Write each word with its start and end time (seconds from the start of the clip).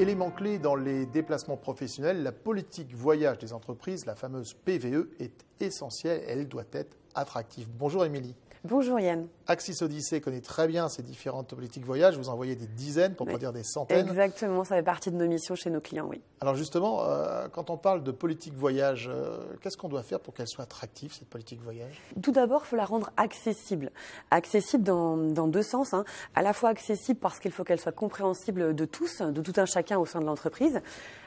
Élément 0.00 0.30
clé 0.30 0.60
dans 0.60 0.76
les 0.76 1.06
déplacements 1.06 1.56
professionnels, 1.56 2.22
la 2.22 2.30
politique 2.30 2.94
voyage 2.94 3.38
des 3.38 3.52
entreprises, 3.52 4.06
la 4.06 4.14
fameuse 4.14 4.54
PVE, 4.54 5.08
est 5.18 5.44
essentielle. 5.58 6.22
Elle 6.28 6.46
doit 6.46 6.62
être 6.70 6.96
attractive. 7.16 7.66
Bonjour 7.68 8.04
Émilie. 8.04 8.36
Bonjour 8.64 8.98
Yann. 8.98 9.28
Axis 9.46 9.82
Odyssée 9.82 10.20
connaît 10.20 10.40
très 10.40 10.66
bien 10.66 10.88
ces 10.88 11.02
différentes 11.02 11.54
politiques 11.54 11.84
voyage. 11.84 12.16
Vous 12.18 12.28
envoyez 12.28 12.56
des 12.56 12.66
dizaines, 12.66 13.14
pour 13.14 13.26
ne 13.26 13.32
pas 13.32 13.38
dire 13.38 13.52
des 13.52 13.62
centaines. 13.62 14.08
Exactement, 14.08 14.64
ça 14.64 14.74
fait 14.74 14.82
partie 14.82 15.10
de 15.12 15.16
nos 15.16 15.28
missions 15.28 15.54
chez 15.54 15.70
nos 15.70 15.80
clients, 15.80 16.06
oui. 16.08 16.20
Alors 16.40 16.56
justement, 16.56 17.04
euh, 17.04 17.46
quand 17.48 17.70
on 17.70 17.76
parle 17.76 18.02
de 18.02 18.10
politique 18.10 18.54
voyage, 18.54 19.08
euh, 19.12 19.38
qu'est-ce 19.60 19.76
qu'on 19.76 19.88
doit 19.88 20.02
faire 20.02 20.18
pour 20.18 20.34
qu'elle 20.34 20.48
soit 20.48 20.64
attractive, 20.64 21.12
cette 21.12 21.28
politique 21.28 21.62
voyage? 21.62 22.00
Tout 22.20 22.32
d'abord, 22.32 22.62
il 22.64 22.68
faut 22.68 22.76
la 22.76 22.84
rendre 22.84 23.10
accessible. 23.16 23.92
Accessible 24.32 24.82
dans, 24.82 25.16
deux 25.16 25.62
sens. 25.62 25.94
Hein. 25.94 26.04
À 26.34 26.42
la 26.42 26.52
fois 26.52 26.70
accessible 26.70 27.20
parce 27.20 27.38
qu'il 27.38 27.52
faut 27.52 27.62
qu'elle 27.62 27.80
soit 27.80 27.92
compréhensible 27.92 28.74
de 28.74 28.84
tous, 28.84 29.22
de 29.22 29.40
tout 29.40 29.52
un 29.56 29.66
chacun 29.66 29.98
au 29.98 30.06
sein 30.06 30.20
de 30.20 30.26
l'entreprise. 30.26 30.80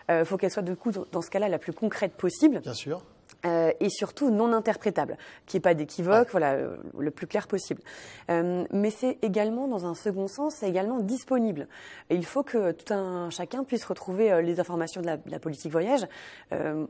Il 0.10 0.12
euh, 0.12 0.26
faut 0.26 0.36
qu'elle 0.36 0.52
soit, 0.52 0.64
du 0.64 0.76
coup, 0.76 0.92
dans 0.92 1.22
ce 1.22 1.30
cas-là, 1.30 1.48
la 1.48 1.60
plus 1.60 1.74
concrète 1.74 2.14
possible. 2.14 2.60
Bien 2.60 2.74
sûr. 2.74 3.02
Euh, 3.46 3.72
et 3.80 3.90
surtout 3.90 4.30
non 4.30 4.54
interprétable, 4.54 5.18
qu'il 5.46 5.58
n'y 5.58 5.62
ait 5.62 5.70
pas 5.70 5.74
d'équivoque, 5.74 6.30
voilà, 6.30 6.54
euh, 6.54 6.78
le 6.98 7.10
plus 7.10 7.26
clair 7.26 7.48
possible. 7.48 7.82
Euh, 8.30 8.66
mais 8.72 8.92
c'est 8.92 9.18
également, 9.24 9.68
dans 9.68 9.88
un 9.88 9.96
second 9.96 10.28
sens, 10.28 10.58
c'est 10.60 10.70
également 10.70 11.00
disponible. 11.00 11.68
Et 12.12 12.16
il 12.16 12.26
faut 12.26 12.44
que 12.44 12.72
tout 12.72 12.94
un 12.94 13.30
chacun 13.32 13.64
puisse 13.64 13.84
retrouver 13.86 14.42
les 14.44 14.60
informations 14.60 15.02
de 15.02 15.08
la, 15.08 15.40
politique 15.40 15.72
voyage 15.72 16.06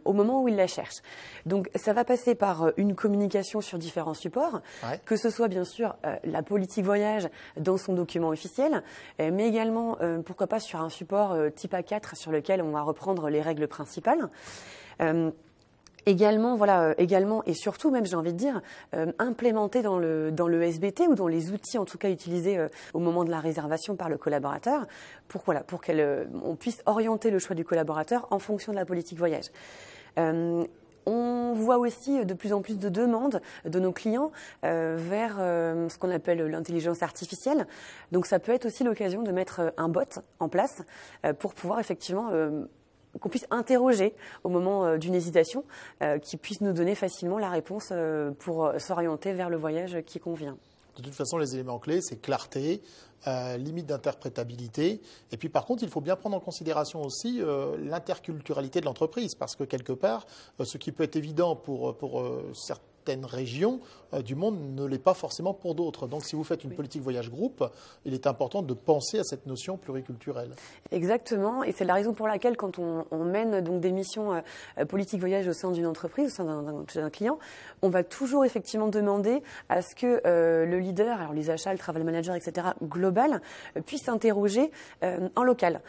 au 0.03 0.13
moment 0.13 0.41
où 0.41 0.47
il 0.47 0.55
la 0.55 0.67
cherche. 0.67 0.97
Donc 1.45 1.69
ça 1.75 1.93
va 1.93 2.03
passer 2.03 2.35
par 2.35 2.71
une 2.77 2.95
communication 2.95 3.61
sur 3.61 3.77
différents 3.77 4.13
supports, 4.13 4.61
que 5.05 5.15
ce 5.15 5.29
soit 5.29 5.47
bien 5.47 5.63
sûr 5.63 5.95
la 6.23 6.43
politique 6.43 6.83
voyage 6.83 7.29
dans 7.57 7.77
son 7.77 7.93
document 7.93 8.29
officiel, 8.29 8.83
mais 9.19 9.47
également, 9.47 9.97
pourquoi 10.25 10.47
pas, 10.47 10.59
sur 10.59 10.81
un 10.81 10.89
support 10.89 11.37
type 11.55 11.73
A4 11.73 12.15
sur 12.15 12.31
lequel 12.31 12.61
on 12.61 12.71
va 12.71 12.81
reprendre 12.81 13.29
les 13.29 13.41
règles 13.41 13.67
principales. 13.67 14.29
Également, 16.07 16.55
voilà, 16.55 16.81
euh, 16.81 16.93
également 16.97 17.43
et 17.45 17.53
surtout 17.53 17.91
même, 17.91 18.05
j'ai 18.05 18.15
envie 18.15 18.33
de 18.33 18.37
dire, 18.37 18.61
euh, 18.95 19.11
implémenté 19.19 19.83
dans 19.83 19.99
le 19.99 20.31
dans 20.31 20.47
le 20.47 20.63
SBT 20.63 21.01
ou 21.07 21.15
dans 21.15 21.27
les 21.27 21.51
outils 21.51 21.77
en 21.77 21.85
tout 21.85 21.99
cas 21.99 22.09
utilisés 22.09 22.57
euh, 22.57 22.69
au 22.95 22.99
moment 22.99 23.23
de 23.23 23.29
la 23.29 23.39
réservation 23.39 23.95
par 23.95 24.09
le 24.09 24.17
collaborateur, 24.17 24.87
pour 25.27 25.43
voilà, 25.45 25.61
pour 25.61 25.81
qu'on 25.81 26.55
puisse 26.59 26.81
orienter 26.87 27.29
le 27.29 27.37
choix 27.37 27.55
du 27.55 27.63
collaborateur 27.63 28.27
en 28.31 28.39
fonction 28.39 28.71
de 28.71 28.77
la 28.77 28.85
politique 28.85 29.19
voyage. 29.19 29.45
On 31.07 31.53
voit 31.53 31.77
aussi 31.79 32.25
de 32.25 32.33
plus 32.35 32.53
en 32.53 32.61
plus 32.61 32.77
de 32.77 32.87
demandes 32.87 33.41
de 33.65 33.79
nos 33.79 33.91
clients 33.91 34.31
vers 34.61 35.37
ce 35.37 35.97
qu'on 35.97 36.11
appelle 36.11 36.45
l'intelligence 36.45 37.01
artificielle. 37.01 37.65
Donc 38.11 38.27
ça 38.27 38.37
peut 38.37 38.51
être 38.51 38.67
aussi 38.67 38.83
l'occasion 38.83 39.23
de 39.23 39.31
mettre 39.31 39.73
un 39.77 39.89
bot 39.89 40.19
en 40.39 40.47
place 40.47 40.83
pour 41.39 41.55
pouvoir 41.55 41.79
effectivement 41.79 42.29
qu'on 43.19 43.29
puisse 43.29 43.47
interroger 43.51 44.15
au 44.43 44.49
moment 44.49 44.85
euh, 44.85 44.97
d'une 44.97 45.15
hésitation, 45.15 45.63
euh, 46.01 46.19
qui 46.19 46.37
puisse 46.37 46.61
nous 46.61 46.73
donner 46.73 46.95
facilement 46.95 47.37
la 47.37 47.49
réponse 47.49 47.89
euh, 47.91 48.31
pour 48.31 48.71
s'orienter 48.77 49.33
vers 49.33 49.49
le 49.49 49.57
voyage 49.57 50.01
qui 50.05 50.19
convient. 50.19 50.57
De 50.97 51.03
toute 51.03 51.13
façon, 51.15 51.37
les 51.37 51.55
éléments 51.55 51.79
clés, 51.79 52.01
c'est 52.01 52.21
clarté, 52.21 52.81
limite 53.57 53.85
d'interprétabilité. 53.85 54.99
Et 55.31 55.37
puis, 55.37 55.47
par 55.47 55.65
contre, 55.65 55.83
il 55.83 55.89
faut 55.89 56.01
bien 56.01 56.17
prendre 56.17 56.35
en 56.35 56.41
considération 56.41 57.01
aussi 57.01 57.41
l'interculturalité 57.79 58.81
de 58.81 58.85
l'entreprise, 58.85 59.35
parce 59.35 59.55
que 59.55 59.63
quelque 59.63 59.93
part, 59.93 60.25
ce 60.61 60.77
qui 60.77 60.91
peut 60.91 61.03
être 61.03 61.15
évident 61.15 61.55
pour, 61.55 61.95
pour 61.95 62.21
certains 62.53 62.90
certaines 63.01 63.25
régions 63.25 63.79
euh, 64.13 64.21
du 64.21 64.35
monde 64.35 64.75
ne 64.75 64.85
l'est 64.85 64.99
pas 64.99 65.15
forcément 65.15 65.53
pour 65.53 65.73
d'autres. 65.73 66.05
Donc 66.05 66.23
si 66.23 66.35
vous 66.35 66.43
faites 66.43 66.63
une 66.63 66.75
politique 66.75 67.01
voyage 67.01 67.31
groupe, 67.31 67.67
il 68.05 68.13
est 68.13 68.27
important 68.27 68.61
de 68.61 68.73
penser 68.75 69.17
à 69.17 69.23
cette 69.23 69.47
notion 69.47 69.77
pluriculturelle. 69.77 70.51
Exactement, 70.91 71.63
et 71.63 71.71
c'est 71.71 71.85
la 71.85 71.95
raison 71.95 72.13
pour 72.13 72.27
laquelle 72.27 72.57
quand 72.57 72.77
on, 72.77 73.05
mène 73.25 73.61
donc 73.61 73.81
des 73.81 73.91
missions 73.91 74.33
euh, 74.33 74.41
euh, 74.77 74.85
politique 74.85 75.19
voyage 75.19 75.47
au 75.47 75.53
sein 75.53 75.71
d'une 75.71 75.85
entreprise, 75.87 76.27
au 76.27 76.35
sein 76.35 76.85
d'un 76.95 77.09
client, 77.09 77.39
on 77.81 77.89
va 77.89 78.03
toujours 78.03 78.45
effectivement 78.45 78.87
demander 78.87 79.41
à 79.69 79.81
ce 79.81 79.95
que 79.95 80.21
le 80.25 80.79
leader, 80.79 81.19
alors 81.19 81.33
les 81.33 81.49
achats, 81.49 81.71
le 81.71 81.79
travel 81.79 82.03
manager, 82.03 82.35
etc., 82.35 82.67
global, 82.83 83.41
puisse 83.85 84.03
s'interroger 84.03 84.71
en 85.01 85.43
local 85.43 85.81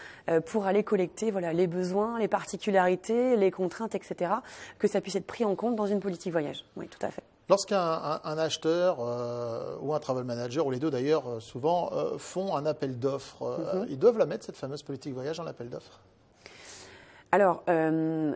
pour 0.46 0.66
aller 0.66 0.84
collecter 0.84 1.30
voilà, 1.30 1.52
les 1.52 1.66
besoins, 1.66 2.18
les 2.18 2.28
particularités, 2.28 3.36
les 3.36 3.50
contraintes, 3.50 3.94
etc., 3.94 4.32
que 4.78 4.88
ça 4.88 5.00
puisse 5.00 5.16
être 5.16 5.26
pris 5.26 5.44
en 5.44 5.54
compte 5.54 5.76
dans 5.76 5.86
une 5.86 6.00
politique 6.00 6.32
voyage. 6.32 6.64
Oui, 6.76 6.88
tout 6.88 7.01
Lorsqu'un 7.48 8.20
acheteur 8.24 8.98
euh, 9.00 9.76
ou 9.80 9.92
un 9.92 9.98
travel 9.98 10.24
manager, 10.24 10.66
ou 10.66 10.70
les 10.70 10.78
deux 10.78 10.90
d'ailleurs, 10.90 11.28
euh, 11.28 11.40
souvent 11.40 11.90
euh, 11.92 12.16
font 12.16 12.56
un 12.56 12.64
appel 12.66 12.98
d'offres, 12.98 13.58
mhm. 13.74 13.86
ils 13.90 13.98
doivent 13.98 14.18
la 14.18 14.26
mettre, 14.26 14.46
cette 14.46 14.56
fameuse 14.56 14.82
politique 14.82 15.12
voyage, 15.12 15.40
en 15.40 15.46
appel 15.46 15.68
d'offres? 15.68 16.00
Alors, 17.32 17.62
je 17.66 18.34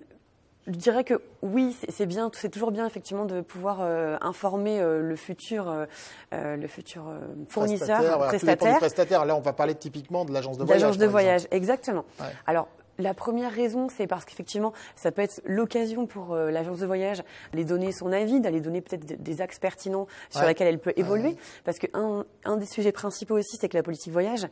dirais 0.66 1.04
que 1.04 1.20
oui, 1.42 1.76
c'est 1.88 2.06
bien, 2.06 2.30
c'est 2.34 2.48
toujours 2.48 2.72
bien 2.72 2.86
effectivement 2.86 3.26
de 3.26 3.42
pouvoir 3.42 3.82
informer 4.22 4.80
le 4.80 5.16
futur, 5.16 5.86
le 6.32 6.66
futur 6.66 7.04
fournisseur, 7.50 8.18
prestataire. 8.28 8.78
prestataire. 8.78 9.26
Là, 9.26 9.36
on 9.36 9.40
va 9.40 9.52
parler 9.52 9.74
typiquement 9.74 10.24
de 10.24 10.32
l'agence 10.32 10.56
de 10.56 10.64
voyage. 10.64 10.80
L'agence 10.80 10.98
de 10.98 11.06
voyage, 11.06 11.46
exactement. 11.50 12.06
Alors, 12.46 12.68
la 12.98 13.14
première 13.14 13.52
raison, 13.52 13.88
c'est 13.88 14.06
parce 14.06 14.24
qu'effectivement, 14.24 14.72
ça 14.94 15.12
peut 15.12 15.22
être 15.22 15.40
l'occasion 15.44 16.06
pour 16.06 16.34
euh, 16.34 16.50
l'agence 16.50 16.78
de 16.80 16.86
voyage 16.86 17.22
d'aller 17.52 17.64
donner 17.64 17.92
son 17.92 18.12
avis, 18.12 18.40
d'aller 18.40 18.60
donner 18.60 18.80
peut-être 18.80 19.22
des 19.22 19.40
axes 19.40 19.58
pertinents 19.58 20.06
sur 20.30 20.44
lesquels 20.44 20.68
elle 20.68 20.78
peut 20.78 20.94
évoluer. 20.96 21.36
Parce 21.64 21.78
qu'un 21.78 22.24
un 22.44 22.56
des 22.56 22.66
sujets 22.66 22.92
principaux 22.92 23.38
aussi, 23.38 23.56
c'est 23.60 23.68
que 23.68 23.76
la 23.76 23.82
politique 23.82 24.12
voyage, 24.12 24.48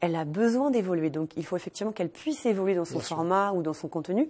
elle 0.00 0.16
a 0.16 0.24
besoin 0.24 0.70
d'évoluer. 0.70 1.10
Donc, 1.10 1.30
il 1.36 1.44
faut 1.44 1.56
effectivement 1.56 1.92
qu'elle 1.92 2.10
puisse 2.10 2.44
évoluer 2.44 2.74
dans 2.74 2.84
son 2.84 3.00
format 3.00 3.52
ou 3.52 3.62
dans 3.62 3.72
son 3.72 3.88
contenu. 3.88 4.28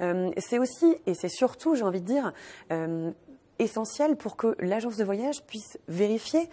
Euh, 0.00 0.30
c'est 0.36 0.58
aussi, 0.58 0.96
et 1.06 1.14
c'est 1.14 1.28
surtout, 1.28 1.76
j'ai 1.76 1.84
envie 1.84 2.00
de 2.00 2.06
dire, 2.06 2.32
euh, 2.72 3.12
essentiel 3.62 4.16
pour 4.16 4.36
que 4.36 4.56
l'agence 4.58 4.96
de 4.96 5.04
voyage 5.04 5.42
puisse 5.44 5.78
vérifier 5.88 6.48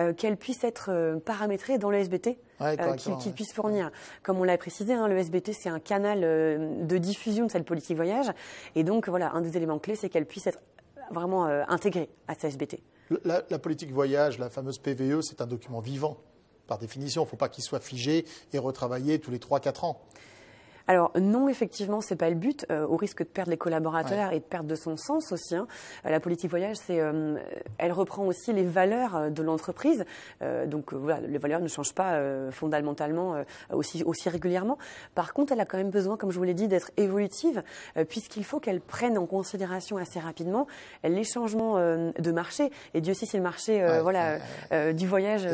euh, 0.00 0.12
qu'elle 0.12 0.36
puisse 0.36 0.64
être 0.64 0.90
euh, 0.90 1.18
paramétrée 1.18 1.78
dans 1.78 1.90
le 1.90 1.98
SBT 1.98 2.38
euh, 2.60 2.94
qu'il 2.96 3.32
puisse 3.32 3.52
fournir. 3.52 3.90
Comme 4.22 4.38
on 4.38 4.44
l'a 4.44 4.58
précisé, 4.58 4.92
hein, 4.92 5.08
le 5.08 5.16
SBT 5.16 5.52
c'est 5.52 5.68
un 5.68 5.80
canal 5.80 6.20
de 6.20 6.98
diffusion 6.98 7.46
de 7.46 7.50
cette 7.50 7.64
politique 7.64 7.96
voyage 7.96 8.26
et 8.74 8.84
donc 8.84 9.08
voilà 9.08 9.32
un 9.32 9.40
des 9.40 9.56
éléments 9.56 9.78
clés 9.78 9.96
c'est 9.96 10.08
qu'elle 10.08 10.26
puisse 10.26 10.46
être 10.46 10.60
vraiment 11.10 11.44
intégrée 11.44 12.08
à 12.28 12.34
ce 12.34 12.46
SBT. 12.46 12.80
La, 13.24 13.42
la, 13.50 13.58
politique 13.58 13.92
voyage, 13.92 14.38
la 14.38 14.48
fameuse 14.48 14.78
PVE, 14.78 15.20
c'est 15.20 15.42
un 15.42 15.46
document 15.46 15.80
vivant 15.80 16.16
par 16.66 16.78
définition. 16.78 17.22
Il 17.22 17.26
ne 17.26 17.30
faut 17.30 17.36
pas 17.36 17.50
qu'il 17.50 17.62
soit 17.62 17.80
figé 17.80 18.24
et 18.52 18.58
retravaillé 18.58 19.18
tous 19.18 19.30
les 19.30 19.38
3-4 19.38 19.84
ans. 19.84 20.00
Alors 20.86 21.12
non, 21.18 21.48
effectivement, 21.48 22.00
c'est 22.00 22.16
pas 22.16 22.28
le 22.28 22.34
but, 22.34 22.66
euh, 22.70 22.86
au 22.86 22.96
risque 22.96 23.20
de 23.20 23.28
perdre 23.28 23.50
les 23.50 23.56
collaborateurs 23.56 24.32
et 24.32 24.40
de 24.40 24.44
perdre 24.44 24.68
de 24.68 24.74
son 24.74 24.96
sens 24.96 25.32
aussi. 25.32 25.56
Hein. 25.56 25.66
Euh, 26.04 26.10
la 26.10 26.20
politique 26.20 26.50
voyage, 26.50 26.76
c'est, 26.76 27.00
euh, 27.00 27.38
elle 27.78 27.92
reprend 27.92 28.26
aussi 28.26 28.52
les 28.52 28.64
valeurs 28.64 29.30
de 29.30 29.42
l'entreprise. 29.42 30.04
donc 30.66 30.92
voilà, 30.92 31.20
les 31.20 31.38
valeurs 31.38 31.60
ne 31.60 31.68
changent 31.68 31.94
pas 31.94 32.20
fondamentalement 32.50 33.36
aussi 33.72 34.02
aussi 34.04 34.28
régulièrement. 34.28 34.78
Par 35.14 35.32
contre, 35.32 35.52
elle 35.52 35.60
a 35.60 35.64
quand 35.64 35.78
même 35.78 35.90
besoin, 35.90 36.16
comme 36.16 36.30
je 36.30 36.38
vous 36.38 36.44
l'ai 36.44 36.54
dit, 36.54 36.68
d'être 36.68 36.90
évolutive, 36.96 37.62
puisqu'il 38.08 38.44
faut 38.44 38.60
qu'elle 38.60 38.80
prenne 38.80 39.16
en 39.18 39.26
considération 39.26 39.96
assez 39.96 40.20
rapidement 40.20 40.66
les 41.02 41.24
changements 41.24 41.76
de 41.76 42.32
marché. 42.32 42.70
Et 42.94 43.00
Dieu 43.00 43.14
sait 43.14 43.26
si 43.26 43.36
le 43.36 43.42
marché, 43.42 43.84
voilà, 44.02 44.38
du 44.92 45.06
voyage 45.06 45.46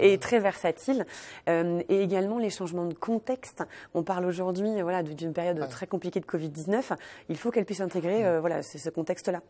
est 0.00 0.20
très 0.20 0.40
versatile, 0.40 1.06
et 1.46 2.02
également 2.02 2.38
les 2.38 2.50
changements 2.50 2.86
de 2.86 2.94
contexte. 2.94 3.64
On 3.94 4.02
parle 4.02 4.24
aujourd'hui 4.26 4.55
voilà, 4.82 5.02
d'une 5.02 5.32
période 5.32 5.68
très 5.68 5.86
compliquée 5.86 6.20
de 6.20 6.26
Covid-19, 6.26 6.96
il 7.28 7.36
faut 7.36 7.50
qu'elle 7.50 7.64
puisse 7.64 7.80
intégrer 7.80 8.24
euh, 8.24 8.40
voilà, 8.40 8.62
ce 8.62 8.90
contexte-là. 8.90 9.40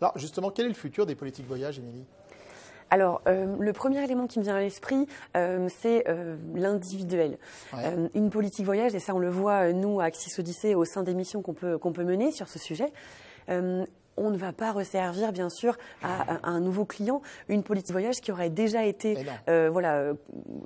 Alors 0.00 0.16
justement, 0.16 0.50
quel 0.50 0.66
est 0.66 0.70
le 0.70 0.74
futur 0.74 1.06
des 1.06 1.14
politiques 1.14 1.46
voyage, 1.46 1.78
Émilie? 1.78 2.04
Alors, 2.88 3.20
euh, 3.26 3.56
le 3.58 3.72
premier 3.72 4.02
élément 4.04 4.28
qui 4.28 4.38
me 4.38 4.44
vient 4.44 4.54
à 4.54 4.60
l'esprit, 4.60 5.08
euh, 5.36 5.68
c'est 5.68 6.04
l'individuel. 6.54 7.38
une 8.14 8.30
politique 8.30 8.64
voyage, 8.64 8.94
et 8.94 9.00
ça 9.00 9.14
on 9.14 9.18
le 9.18 9.30
voit, 9.30 9.72
nous, 9.72 10.00
à 10.00 10.04
Axis 10.04 10.38
Odyssée, 10.38 10.74
au 10.74 10.84
sein 10.84 11.02
des 11.02 11.14
missions 11.14 11.42
qu'on 11.42 11.54
peut, 11.54 11.78
qu'on 11.78 11.92
peut 11.92 12.04
mener 12.04 12.30
sur 12.30 12.48
ce 12.48 12.58
sujet, 12.58 12.92
on 14.16 14.30
ne 14.30 14.36
va 14.36 14.52
pas 14.52 14.72
resservir, 14.72 15.32
bien 15.32 15.48
sûr, 15.48 15.76
à, 16.02 16.38
un 16.42 16.60
nouveau 16.60 16.84
client 16.84 17.22
une 17.48 17.62
politique 17.62 17.88
de 17.88 17.92
voyage 17.92 18.20
qui 18.20 18.32
aurait 18.32 18.50
déjà 18.50 18.84
été 18.84 19.18
euh, 19.48 19.68
voilà, 19.70 19.94
euh, 19.96 20.14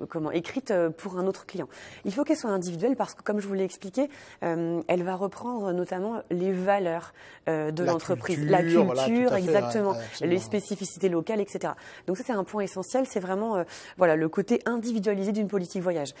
comment, 0.09 0.31
écrite 0.31 0.71
euh, 0.71 0.89
pour 0.89 1.17
un 1.17 1.27
autre 1.27 1.45
client. 1.45 1.67
Il 2.05 2.13
faut 2.13 2.23
qu'elle 2.23 2.37
soit 2.37 2.49
individuelle 2.49 2.95
parce 2.95 3.13
que, 3.13 3.23
comme 3.23 3.39
je 3.39 3.47
vous 3.47 3.53
l'ai 3.53 3.63
expliqué, 3.63 4.09
elle 4.41 5.03
va 5.03 5.15
reprendre 5.15 5.71
notamment 5.71 6.21
les 6.29 6.51
valeurs 6.51 7.13
de 7.47 7.83
l'entreprise, 7.83 8.43
la 8.43 8.63
culture, 8.63 9.33
exactement, 9.35 9.95
les 10.21 10.39
spécificités 10.39 11.09
locales, 11.09 11.41
etc. 11.41 11.73
Donc 12.07 12.17
ça, 12.17 12.23
c'est 12.25 12.33
un 12.33 12.43
point 12.43 12.63
essentiel. 12.63 13.05
C'est 13.07 13.19
vraiment 13.19 13.63
voilà, 13.97 14.15
le 14.15 14.29
côté 14.29 14.61
individualisé 14.65 15.31
d'une 15.31 15.47
politique 15.47 15.81
voyage. 15.81 16.13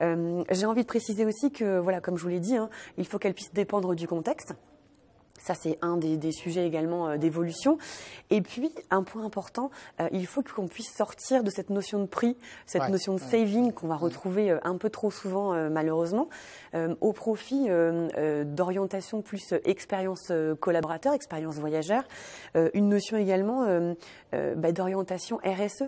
J'ai 0.00 0.66
envie 0.66 0.82
de 0.82 0.86
préciser 0.86 1.24
aussi 1.24 1.50
que, 1.50 1.78
voilà, 1.78 2.00
comme 2.00 2.16
je 2.16 2.22
vous 2.22 2.28
l'ai 2.28 2.40
dit, 2.40 2.56
hein, 2.56 2.68
il 2.98 3.06
faut 3.06 3.18
qu'elle 3.18 3.34
puisse 3.34 3.52
dépendre 3.52 3.94
du 3.94 4.06
contexte. 4.06 4.54
Ça, 5.38 5.54
c'est 5.54 5.78
un 5.82 5.96
des, 5.96 6.32
sujets 6.32 6.66
également 6.66 7.08
euh, 7.08 7.16
d'évolution. 7.16 7.78
Et 8.30 8.40
puis, 8.40 8.72
un 8.90 9.02
point 9.02 9.24
important, 9.24 9.70
euh, 10.00 10.08
il 10.12 10.26
faut 10.26 10.42
qu'on 10.42 10.66
puisse 10.66 10.92
sortir 10.94 11.42
de 11.42 11.50
cette 11.50 11.70
notion 11.70 12.00
de 12.00 12.06
prix, 12.06 12.36
cette 12.66 12.88
notion 12.88 13.14
de 13.14 13.20
saving 13.20 13.72
qu'on 13.72 13.86
va 13.86 13.96
retrouver 13.96 14.50
euh, 14.50 14.58
un 14.64 14.76
peu 14.76 14.90
trop 14.90 15.10
souvent, 15.10 15.54
malheureusement, 15.70 16.28
au 17.00 17.12
profit 17.12 17.68
d'orientation 18.44 19.22
plus 19.22 19.54
expérience 19.64 20.32
collaborateur, 20.60 21.14
expérience 21.14 21.56
voyageur. 21.56 22.04
une 22.74 22.88
notion 22.88 23.16
également 23.16 23.66
bah, 24.32 24.72
d'orientation 24.72 25.38
RSE, 25.44 25.84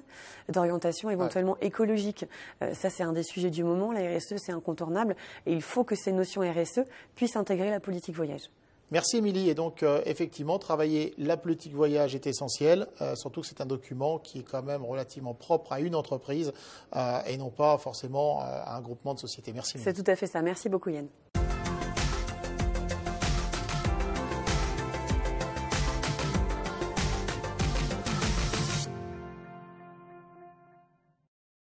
d'orientation 0.49 1.11
éventuellement 1.11 1.57
écologique. 1.61 2.27
ça, 2.73 2.91
c'est 2.91 3.03
un 3.03 3.13
des 3.13 3.23
sujets 3.23 3.51
du 3.51 3.65
moment. 3.65 3.93
La 3.93 4.01
RSE, 4.01 4.37
c'est 4.37 4.53
incontournable. 4.53 5.17
Et 5.47 5.53
il 5.53 5.63
faut 5.63 5.85
que 5.85 5.95
ces 5.95 6.13
notions 6.13 6.43
RSE 6.43 6.81
puissent 7.15 7.37
intégrer 7.37 7.71
la 7.71 7.81
politique 7.81 8.17
voyage. 8.17 8.51
Merci 8.91 9.19
Émilie. 9.19 9.49
Et 9.51 9.55
donc, 9.55 9.83
euh, 9.83 10.01
effectivement, 10.07 10.59
travailler 10.59 11.15
la 11.19 11.37
politique 11.37 11.75
voyage 11.75 12.15
est 12.15 12.27
essentiel, 12.27 12.87
euh, 13.01 13.15
surtout 13.17 13.43
que 13.43 13.47
c'est 13.47 13.61
un 13.61 13.67
document 13.67 14.19
qui 14.19 14.41
est 14.41 14.43
quand 14.43 14.63
même 14.63 14.85
relativement 14.85 15.35
propre 15.35 15.73
à 15.73 15.81
une 15.81 15.95
entreprise 15.95 16.53
euh, 16.97 17.21
et 17.27 17.37
non 17.37 17.51
pas 17.51 17.77
forcément 17.79 18.41
à 18.41 18.77
un 18.77 18.81
groupement 18.81 19.15
de 19.15 19.19
sociétés. 19.19 19.53
Merci. 19.53 19.79
C'est 19.79 19.93
tout 19.93 20.11
à 20.11 20.17
fait 20.17 20.27
ça. 20.27 20.41
Merci 20.43 20.69
beaucoup 20.69 20.91
Yann. 20.91 21.09